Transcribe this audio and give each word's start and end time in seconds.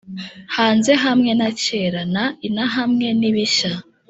hanze 0.55 0.91
hamwe 1.03 1.31
na 1.39 1.49
kera 1.61 2.01
na 2.15 2.25
in 2.47 2.57
hamwe 2.75 3.07
nibishya. 3.19 3.71